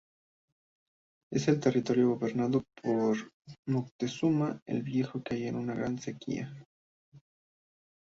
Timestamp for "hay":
5.29-5.47